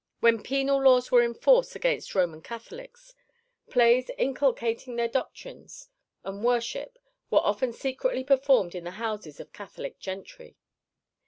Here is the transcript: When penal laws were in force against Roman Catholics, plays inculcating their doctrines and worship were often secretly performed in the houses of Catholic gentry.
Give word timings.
When 0.19 0.41
penal 0.41 0.81
laws 0.81 1.11
were 1.11 1.21
in 1.21 1.35
force 1.35 1.75
against 1.75 2.15
Roman 2.15 2.41
Catholics, 2.41 3.13
plays 3.69 4.09
inculcating 4.17 4.95
their 4.95 5.07
doctrines 5.07 5.89
and 6.23 6.43
worship 6.43 6.97
were 7.29 7.37
often 7.41 7.71
secretly 7.71 8.23
performed 8.23 8.73
in 8.73 8.83
the 8.85 8.89
houses 8.97 9.39
of 9.39 9.53
Catholic 9.53 9.99
gentry. 9.99 10.57